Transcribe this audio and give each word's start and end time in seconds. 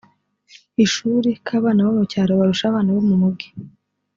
ishuri 0.85 1.29
ko 1.45 1.51
abana 1.59 1.79
bo 1.85 1.91
mu 1.97 2.03
cyaro 2.11 2.31
barusha 2.39 2.65
abana 2.67 2.89
bo 2.95 3.01
mu 3.07 3.15
mugi 3.21 3.49